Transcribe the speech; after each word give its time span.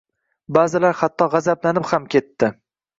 Baʼzilar 0.57 0.97
hatto 1.03 1.29
gʻazablanib 1.37 1.95
ham 1.95 2.13
ketdi 2.19 2.55